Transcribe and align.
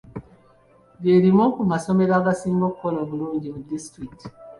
Lye 1.01 1.15
limu 1.23 1.45
ku 1.55 1.61
masomero 1.71 2.11
agasinga 2.19 2.63
okukola 2.67 2.97
obulungi 3.03 3.47
mu 3.55 3.59
disitulikiti. 3.69 4.25